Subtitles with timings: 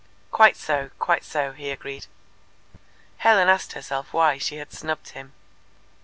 [0.31, 2.07] "Quite so, quite so," he agreed.
[3.17, 5.31] Helen asked herself why she had snubbed him.